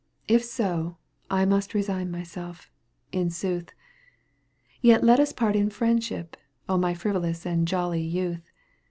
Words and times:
If 0.27 0.43
so, 0.43 0.97
I 1.29 1.45
must 1.45 1.75
resign 1.75 2.11
myseK, 2.11 2.69
in 3.11 3.29
sooth; 3.29 3.71
Yet 4.81 5.03
let 5.03 5.19
ns 5.21 5.31
part 5.31 5.55
in 5.55 5.69
friendship, 5.69 6.35
My 6.67 6.95
frivolous 6.95 7.45
and 7.45 7.67
jolly 7.67 8.01
youth. 8.01 8.49